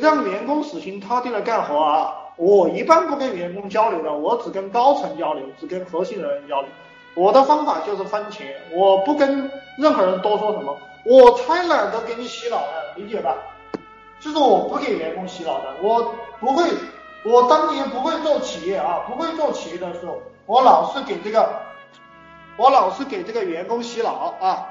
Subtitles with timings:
[0.00, 6.70] 让员工死心塌地的干活啊，我一般不跟员工交流的，我只跟高层交流，只跟核心人员交流。
[7.14, 13.34] 我的方法就是分钱，我不跟任何人多说什么，我才懒得给你洗脑呢，理解吧？
[14.20, 16.68] 就是我不给员工洗脑的，我不会，
[17.24, 21.48] 我当年不会做企业啊，不会做企业的时候，我老是给这个，
[22.56, 24.66] 我老是给这个员工洗脑啊，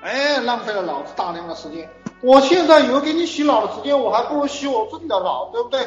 [0.00, 1.88] 哎，浪费了老子大量的时间。
[2.22, 5.80] 我现在有给你洗脑的时间，我还不如洗我自己的脑，对不对？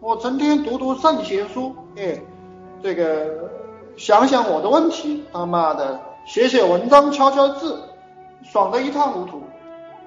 [0.00, 2.20] 我成天读读圣贤书，哎，
[2.82, 3.48] 这个
[3.96, 7.80] 想想我的问题，他妈的写写文章，敲敲字，
[8.42, 9.42] 爽的一塌糊涂，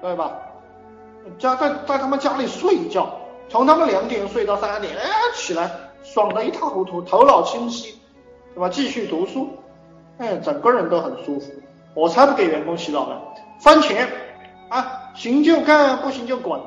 [0.02, 0.32] 对吧？
[1.38, 3.10] 家在在他们家里睡一觉，
[3.48, 5.70] 从他们两点睡到三点，哎，起来
[6.02, 7.98] 爽的一塌糊涂，头脑清晰，
[8.54, 8.68] 对吧？
[8.68, 9.48] 继续读书，
[10.18, 11.50] 哎，整个人都很舒服。
[11.94, 13.18] 我才不给员工洗脑呢，
[13.58, 14.08] 翻钱
[14.70, 16.58] 啊，行就干，不行就滚。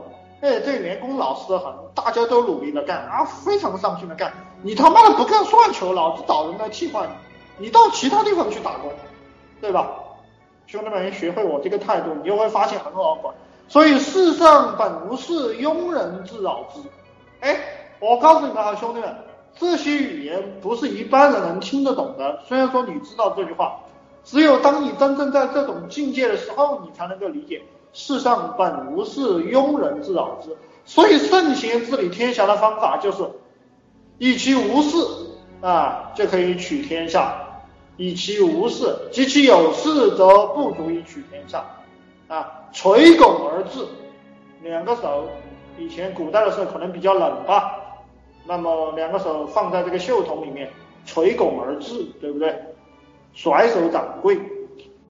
[0.41, 4.31] 哎，这员工老实的很，大家都努力的干啊，非常上心的干。
[4.61, 7.09] 你他妈的不干算球，老子找人来替换
[7.57, 8.91] 你，你到其他地方去打工，
[9.59, 9.89] 对吧？
[10.67, 13.33] 兄弟们，学会我这个态度，你就会发现很好管。
[13.69, 16.81] 所以世上本无事，庸人自扰之。
[17.39, 17.57] 哎，
[17.99, 19.15] 我告诉你们啊，兄弟们，
[19.57, 22.41] 这些语言不是一般人能听得懂的。
[22.47, 23.79] 虽然说你知道这句话，
[24.23, 30.55] 只有当你真正在这种境界的时候，你才能够理解世上本无事，庸人自扰之。
[30.85, 33.23] 所以圣贤治理天下的方法就是，
[34.17, 34.97] 以其无事
[35.61, 37.33] 啊，就可以取天下；
[37.97, 41.63] 以其无事，及其有事，则不足以取天下。
[42.27, 43.85] 啊，垂拱而治，
[44.61, 45.27] 两个手，
[45.77, 47.75] 以前古代的时候可能比较冷吧，
[48.45, 50.71] 那么两个手放在这个袖筒里面，
[51.05, 52.55] 垂拱而治，对不对？
[53.33, 54.37] 甩手掌柜。